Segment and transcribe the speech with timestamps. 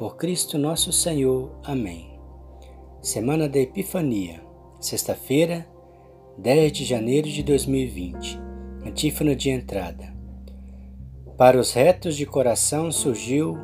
[0.00, 1.50] Por Cristo nosso Senhor.
[1.62, 2.18] Amém.
[3.02, 4.40] Semana da Epifania,
[4.80, 5.68] sexta-feira,
[6.38, 8.40] 10 de janeiro de 2020.
[8.86, 10.16] Antífona de entrada.
[11.36, 13.58] Para os retos de coração surgiu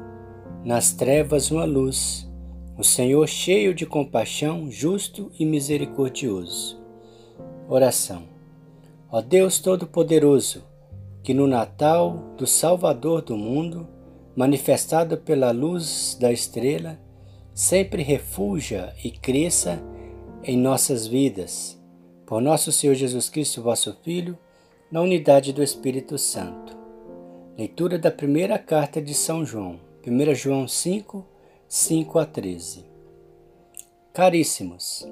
[0.62, 2.30] nas trevas uma luz,
[2.76, 6.78] o Senhor cheio de compaixão, justo e misericordioso.
[7.66, 8.24] Oração.
[9.10, 10.62] Ó Deus Todo-Poderoso,
[11.22, 13.95] que no Natal do Salvador do mundo,
[14.36, 17.00] manifestado pela luz da estrela,
[17.54, 19.82] sempre refuja e cresça
[20.44, 21.80] em nossas vidas,
[22.26, 24.38] por nosso Senhor Jesus Cristo, vosso Filho,
[24.92, 26.76] na unidade do Espírito Santo.
[27.56, 31.26] Leitura da primeira carta de São João, 1 João 5,
[31.66, 32.84] 5 a 13.
[34.12, 35.08] Caríssimos,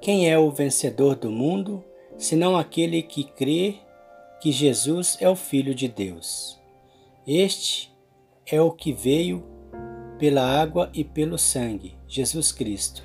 [0.00, 1.82] quem é o vencedor do mundo
[2.18, 3.76] senão aquele que crê
[4.40, 6.59] que Jesus é o Filho de Deus.
[7.26, 7.94] Este
[8.46, 9.44] é o que veio
[10.18, 13.02] pela água e pelo sangue, Jesus Cristo.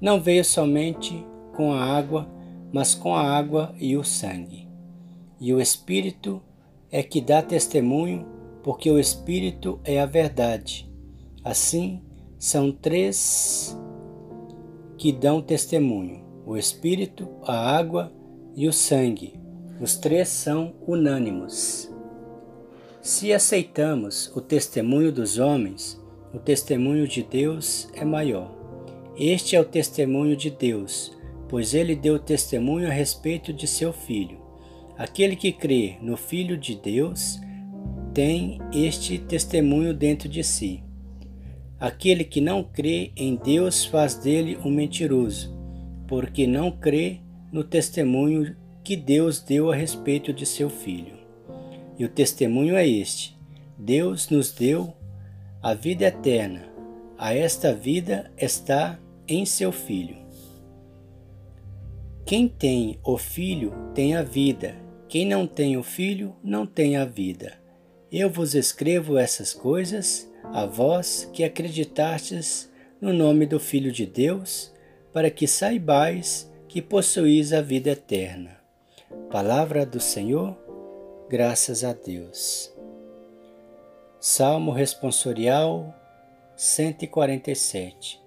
[0.00, 2.26] Não veio somente com a água,
[2.72, 4.66] mas com a água e o sangue.
[5.38, 6.42] E o Espírito
[6.90, 8.26] é que dá testemunho,
[8.62, 10.90] porque o Espírito é a verdade.
[11.44, 12.02] Assim,
[12.38, 13.78] são três
[14.96, 18.12] que dão testemunho: o Espírito, a água
[18.56, 19.38] e o sangue.
[19.80, 21.90] Os três são unânimos.
[23.02, 25.98] Se aceitamos o testemunho dos homens,
[26.34, 28.54] o testemunho de Deus é maior.
[29.16, 31.16] Este é o testemunho de Deus,
[31.48, 34.38] pois ele deu testemunho a respeito de seu Filho.
[34.98, 37.40] Aquele que crê no Filho de Deus
[38.12, 40.84] tem este testemunho dentro de si.
[41.78, 45.56] Aquele que não crê em Deus faz dele um mentiroso,
[46.06, 51.19] porque não crê no testemunho que Deus deu a respeito de seu Filho.
[52.00, 53.38] E o testemunho é este:
[53.76, 54.96] Deus nos deu
[55.62, 56.64] a vida eterna.
[57.18, 60.16] A esta vida está em seu Filho.
[62.24, 64.74] Quem tem o Filho tem a vida,
[65.10, 67.52] quem não tem o Filho não tem a vida.
[68.10, 74.72] Eu vos escrevo essas coisas, a vós que acreditastes no nome do Filho de Deus,
[75.12, 78.58] para que saibais que possuís a vida eterna.
[79.30, 80.56] Palavra do Senhor,
[81.30, 82.74] graças a Deus.
[84.18, 85.94] Salmo Responsorial
[86.56, 88.20] 147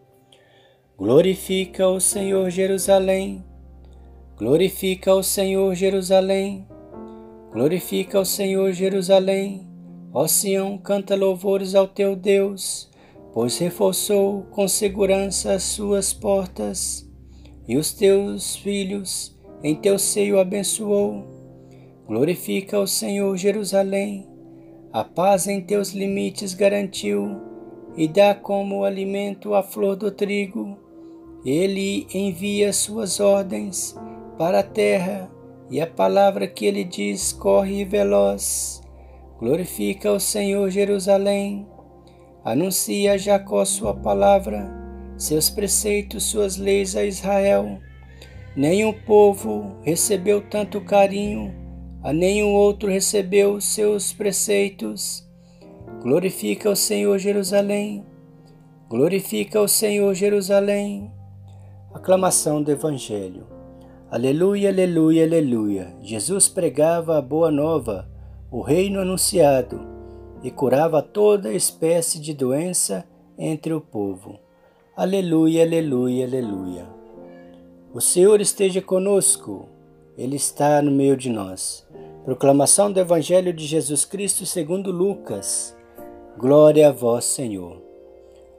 [0.98, 3.44] Glorifica o Senhor Jerusalém,
[4.38, 6.66] glorifica o Senhor Jerusalém,
[7.52, 9.68] glorifica o Senhor Jerusalém.
[10.14, 12.90] Ó Sião, canta louvores ao teu Deus,
[13.34, 17.06] pois reforçou com segurança as suas portas
[17.68, 21.33] e os teus filhos em teu seio abençoou.
[22.08, 24.28] Glorifica o Senhor Jerusalém,
[24.92, 27.42] a paz em teus limites garantiu,
[27.96, 30.78] e dá como alimento a flor do trigo.
[31.46, 33.96] Ele envia suas ordens
[34.38, 35.32] para a terra,
[35.70, 38.82] e a palavra que ele diz corre veloz.
[39.40, 41.68] Glorifica o Senhor Jerusalém,
[42.44, 44.84] anuncia a Jacó sua palavra
[45.18, 47.80] seus preceitos, suas leis a Israel.
[48.56, 51.54] Nenhum povo recebeu tanto carinho,
[52.04, 55.26] a nenhum outro recebeu seus preceitos.
[56.02, 58.06] Glorifica o Senhor Jerusalém,
[58.90, 61.10] glorifica o Senhor Jerusalém.
[61.94, 63.48] Aclamação do Evangelho.
[64.12, 65.96] Aleluia, aleluia, aleluia.
[66.02, 68.10] Jesus pregava a boa nova,
[68.52, 69.80] o reino anunciado,
[70.44, 73.08] e curava toda espécie de doença
[73.38, 74.38] entre o povo.
[74.96, 76.86] Aleluia, aleluia, aleluia.
[77.94, 79.70] O Senhor esteja conosco,
[80.18, 81.83] Ele está no meio de nós.
[82.26, 85.76] Proclamação do Evangelho de Jesus Cristo segundo Lucas.
[86.38, 87.82] Glória a vós, Senhor.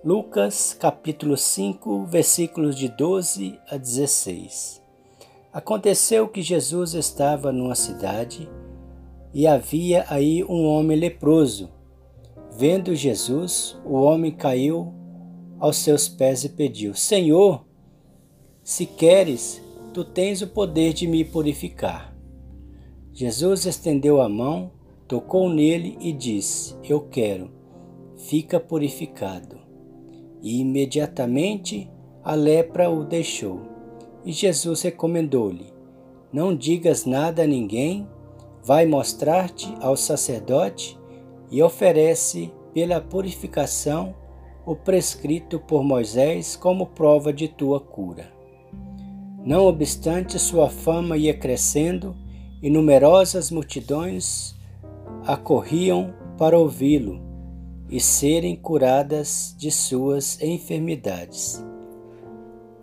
[0.05, 4.83] Lucas, capítulo 5, versículos de 12 a 16.
[5.51, 8.47] Aconteceu que Jesus estava numa cidade
[9.33, 11.71] e havia aí um homem leproso.
[12.59, 14.93] Vendo Jesus, o homem caiu
[15.59, 17.65] aos seus pés e pediu: Senhor,
[18.63, 19.63] se queres,
[19.95, 22.14] tu tens o poder de me purificar.
[23.17, 24.73] Jesus estendeu a mão,
[25.07, 27.49] tocou nele e disse: Eu quero.
[28.17, 29.57] fica purificado.
[30.43, 31.89] E imediatamente
[32.25, 33.61] a lepra o deixou.
[34.25, 35.73] E Jesus recomendou-lhe:
[36.33, 38.05] Não digas nada a ninguém,
[38.65, 40.99] vai mostrar-te ao sacerdote
[41.53, 44.13] e oferece pela purificação
[44.67, 48.33] o prescrito por Moisés como prova de tua cura.
[49.45, 52.24] Não obstante sua fama ia crescendo
[52.65, 54.55] e numerosas multidões
[55.27, 57.21] acorriam para ouvi-lo
[57.91, 61.63] e serem curadas de suas enfermidades.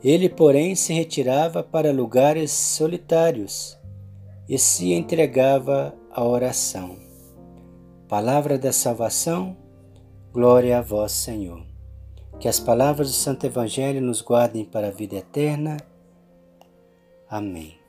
[0.04, 3.76] Ele, porém, se retirava para lugares solitários
[4.48, 7.00] e se entregava à oração.
[8.08, 9.58] Palavra da salvação,
[10.32, 11.66] glória a vós, Senhor.
[12.40, 15.78] Que as palavras do Santo Evangelho nos guardem para a vida eterna.
[17.28, 17.81] Amém.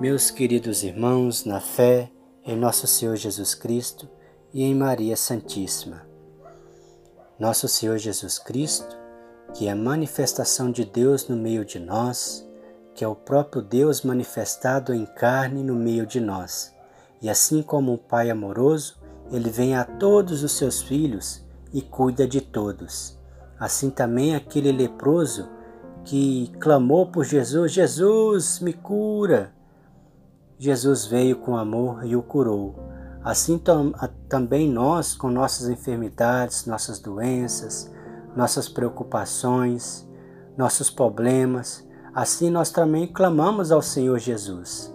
[0.00, 2.08] Meus queridos irmãos, na fé
[2.44, 4.08] em nosso Senhor Jesus Cristo
[4.54, 6.06] e em Maria Santíssima.
[7.36, 8.96] Nosso Senhor Jesus Cristo,
[9.52, 12.48] que é a manifestação de Deus no meio de nós,
[12.94, 16.72] que é o próprio Deus manifestado em carne no meio de nós.
[17.20, 19.00] E assim como um pai amoroso,
[19.32, 23.18] ele vem a todos os seus filhos e cuida de todos.
[23.58, 25.48] Assim também aquele leproso
[26.04, 29.57] que clamou por Jesus: Jesus, me cura!
[30.58, 32.74] Jesus veio com amor e o curou.
[33.22, 33.60] Assim
[34.28, 37.92] também nós, com nossas enfermidades, nossas doenças,
[38.34, 40.08] nossas preocupações,
[40.56, 44.92] nossos problemas, assim nós também clamamos ao Senhor Jesus.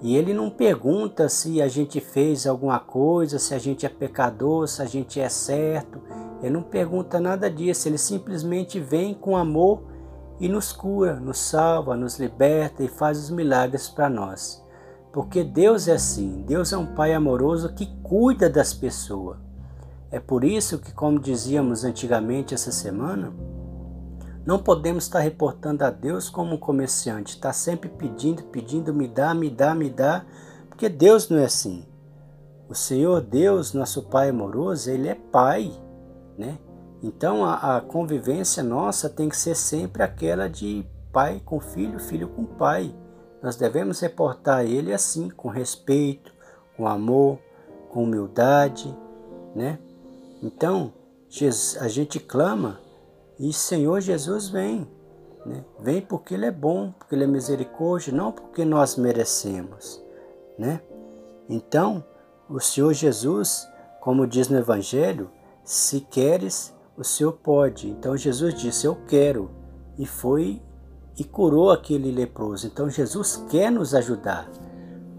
[0.00, 4.66] E Ele não pergunta se a gente fez alguma coisa, se a gente é pecador,
[4.68, 6.00] se a gente é certo.
[6.42, 7.88] Ele não pergunta nada disso.
[7.88, 9.82] Ele simplesmente vem com amor
[10.38, 14.65] e nos cura, nos salva, nos liberta e faz os milagres para nós.
[15.16, 16.44] Porque Deus é assim.
[16.46, 19.38] Deus é um Pai amoroso que cuida das pessoas.
[20.10, 23.32] É por isso que, como dizíamos antigamente essa semana,
[24.44, 29.32] não podemos estar reportando a Deus como um comerciante, está sempre pedindo, pedindo, me dá,
[29.32, 30.22] me dá, me dá,
[30.68, 31.86] porque Deus não é assim.
[32.68, 35.72] O Senhor Deus, nosso Pai amoroso, Ele é Pai,
[36.36, 36.58] né?
[37.02, 42.28] Então a, a convivência nossa tem que ser sempre aquela de pai com filho, filho
[42.28, 42.94] com pai.
[43.42, 46.32] Nós devemos reportar a Ele assim, com respeito,
[46.76, 47.38] com amor,
[47.90, 48.96] com humildade,
[49.54, 49.78] né?
[50.42, 50.92] Então,
[51.80, 52.80] a gente clama
[53.38, 54.86] e Senhor Jesus vem.
[55.44, 55.64] Né?
[55.78, 60.02] Vem porque Ele é bom, porque Ele é misericórdia, não porque nós merecemos.
[60.58, 60.80] Né?
[61.48, 62.04] Então,
[62.48, 63.68] o Senhor Jesus,
[64.00, 65.30] como diz no Evangelho,
[65.64, 67.88] se queres, o Senhor pode.
[67.88, 69.50] Então Jesus disse, eu quero.
[69.98, 70.62] E foi
[71.18, 72.66] e curou aquele leproso.
[72.66, 74.50] Então Jesus quer nos ajudar.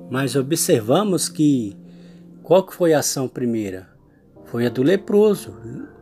[0.10, 1.76] Mas observamos que
[2.44, 3.90] qual que foi a ação primeira?
[4.46, 5.54] Foi a do leproso.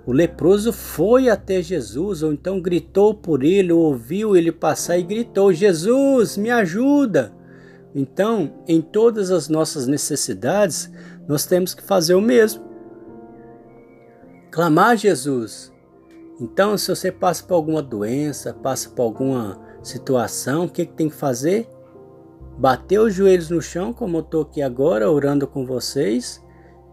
[0.05, 5.03] O leproso foi até Jesus, ou então gritou por ele, ou ouviu ele passar e
[5.03, 7.33] gritou: Jesus, me ajuda!
[7.95, 10.91] Então, em todas as nossas necessidades,
[11.27, 12.63] nós temos que fazer o mesmo.
[14.51, 15.73] Clamar a Jesus.
[16.39, 21.09] Então, se você passa por alguma doença, passa por alguma situação, o que, que tem
[21.09, 21.67] que fazer?
[22.57, 26.41] Bater os joelhos no chão, como eu estou aqui agora orando com vocês,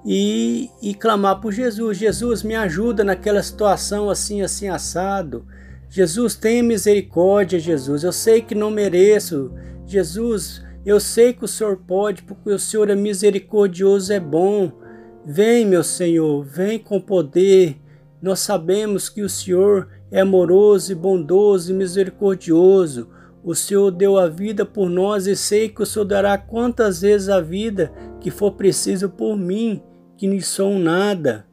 [0.04, 1.96] e, e clamar por Jesus.
[1.96, 5.46] Jesus, me ajuda naquela situação assim, assim, assado.
[5.88, 8.02] Jesus, tenha misericórdia, Jesus.
[8.02, 9.52] Eu sei que não mereço.
[9.86, 14.72] Jesus, eu sei que o Senhor pode, porque o Senhor é misericordioso, é bom.
[15.24, 17.76] Vem, meu Senhor, vem com poder.
[18.20, 23.08] Nós sabemos que o Senhor é amoroso e bondoso e misericordioso.
[23.42, 27.30] O Senhor deu a vida por nós e sei que o Senhor dará quantas vezes
[27.30, 27.90] a vida
[28.20, 29.82] que for preciso por mim
[30.16, 31.46] que não sou nada.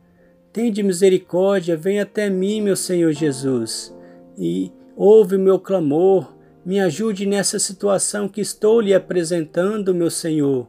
[0.51, 3.95] Tende misericórdia, vem até mim, meu Senhor Jesus,
[4.37, 6.35] e ouve o meu clamor.
[6.65, 10.67] Me ajude nessa situação que estou lhe apresentando, meu Senhor.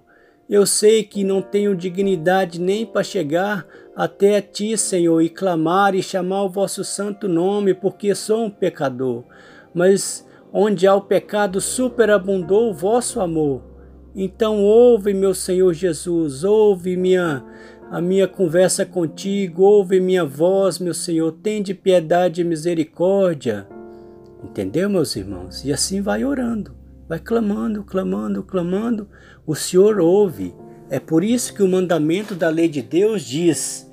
[0.49, 5.95] Eu sei que não tenho dignidade nem para chegar até a ti, Senhor, e clamar
[5.95, 9.25] e chamar o vosso santo nome, porque sou um pecador.
[9.75, 13.63] Mas onde há o pecado, superabundou o vosso amor.
[14.15, 17.45] Então ouve, meu Senhor Jesus, ouve minha
[17.91, 23.67] a minha conversa contigo, ouve minha voz, meu Senhor, tende piedade e misericórdia.
[24.45, 25.65] Entendeu, meus irmãos?
[25.65, 26.73] E assim vai orando,
[27.09, 29.09] vai clamando, clamando, clamando.
[29.45, 30.55] O Senhor ouve.
[30.91, 33.91] É por isso que o mandamento da lei de Deus diz: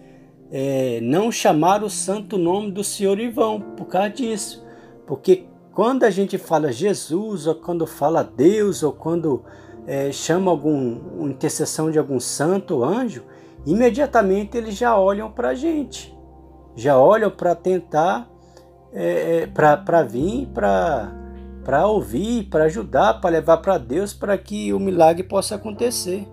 [0.51, 4.65] é, não chamar o santo nome do Senhor em vão, por causa disso.
[5.05, 9.43] Porque quando a gente fala Jesus, ou quando fala Deus, ou quando
[9.85, 13.23] é, chama alguma intercessão de algum santo anjo,
[13.63, 16.17] imediatamente eles já olham para a gente,
[16.75, 18.27] já olham para tentar,
[18.91, 24.79] é, é para vir, para ouvir, para ajudar, para levar para Deus, para que o
[24.79, 26.27] milagre possa acontecer.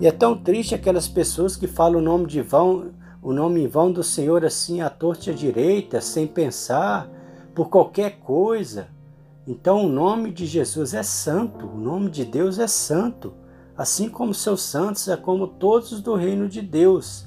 [0.00, 3.68] E é tão triste aquelas pessoas que falam o nome de vão, o nome em
[3.68, 7.08] vão do Senhor assim à torta à direita, sem pensar,
[7.54, 8.88] por qualquer coisa.
[9.46, 13.34] Então o nome de Jesus é santo, o nome de Deus é santo,
[13.76, 17.26] assim como seus santos é como todos do reino de Deus.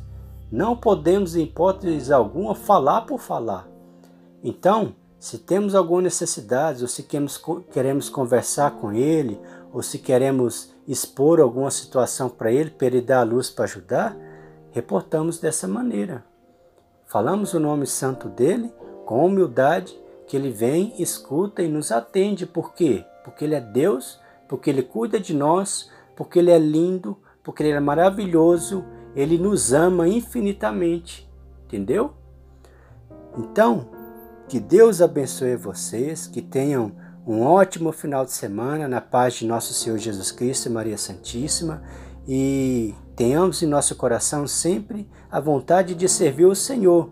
[0.52, 3.68] Não podemos, em hipótese alguma, falar por falar.
[4.44, 7.42] Então, se temos alguma necessidade, ou se queremos,
[7.72, 9.40] queremos conversar com Ele,
[9.74, 14.18] ou se queremos expor alguma situação para Ele, para Ele dar a luz para ajudar,
[14.72, 16.24] reportamos dessa maneira.
[17.06, 18.72] Falamos o nome santo dele
[19.06, 22.46] com humildade que ele vem, escuta e nos atende.
[22.46, 23.06] Por quê?
[23.24, 27.72] Porque ele é Deus, porque ele cuida de nós, porque ele é lindo, porque ele
[27.72, 28.84] é maravilhoso,
[29.16, 31.30] ele nos ama infinitamente.
[31.66, 32.14] Entendeu?
[33.38, 33.90] Então,
[34.48, 36.92] que Deus abençoe vocês, que tenham
[37.26, 41.82] um ótimo final de semana na paz de nosso Senhor Jesus Cristo e Maria Santíssima
[42.28, 47.10] e tenhamos em nosso coração sempre a vontade de servir o Senhor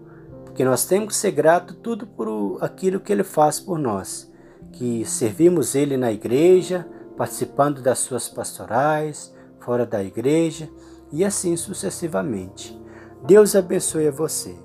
[0.53, 4.31] porque nós temos que ser grato tudo por aquilo que ele faz por nós,
[4.71, 10.69] que servimos ele na igreja, participando das suas pastorais, fora da igreja
[11.11, 12.79] e assim sucessivamente.
[13.25, 14.55] Deus abençoe a você.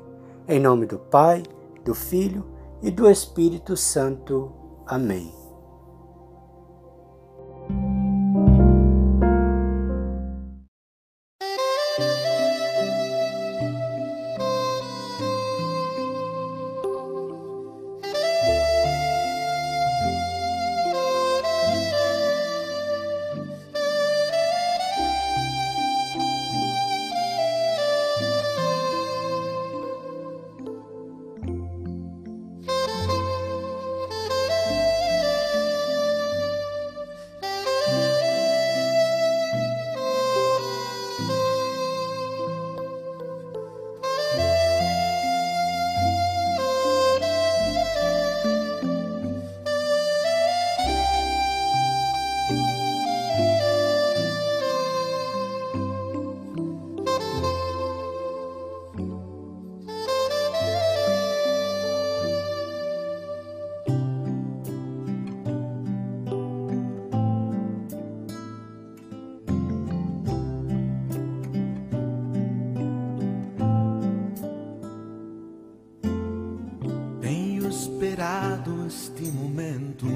[0.47, 1.43] Em nome do Pai,
[1.83, 2.45] do Filho
[2.83, 4.52] e do Espírito Santo.
[4.88, 5.30] Amém.
[77.99, 80.07] Esperado este momento.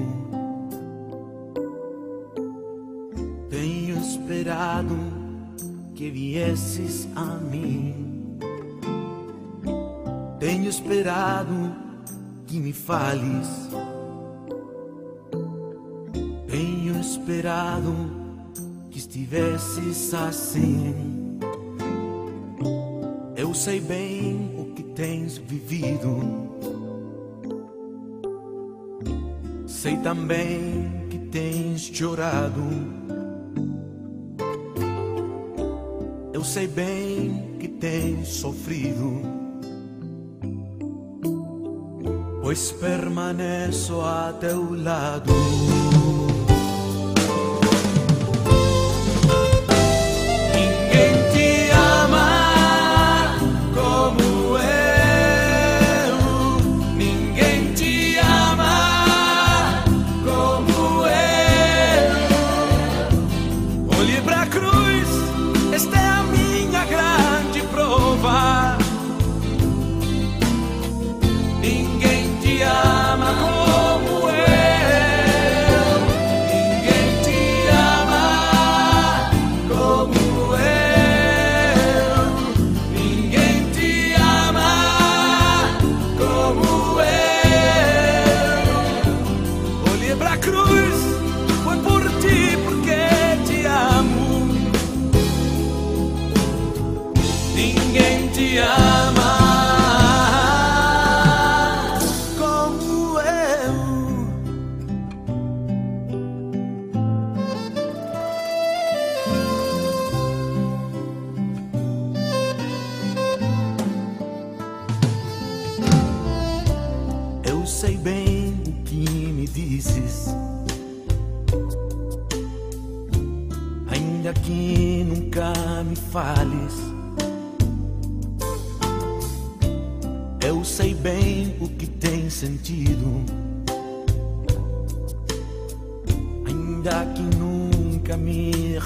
[3.49, 4.95] Tenho esperado
[5.93, 8.37] que viesses a mim.
[10.39, 11.75] Tenho esperado
[12.47, 13.49] que me fales.
[16.47, 17.93] Tenho esperado
[18.91, 21.37] que estivesses assim.
[23.35, 26.62] Eu sei bem o que tens vivido
[29.83, 32.63] Sei também que tens chorado.
[36.31, 39.21] Eu sei bem que tens sofrido.
[42.41, 45.33] Pois permaneço a teu lado.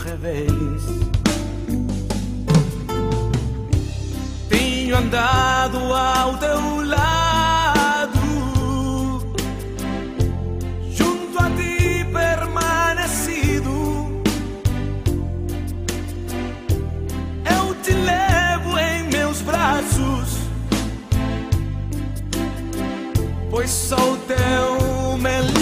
[0.07, 0.83] honradez.
[4.49, 8.19] Tenho andado ao teu lado,
[10.91, 13.69] junto a ti permanecido.
[17.45, 20.37] Eu te levo em meus braços,
[23.51, 25.56] pois sou teu melhor.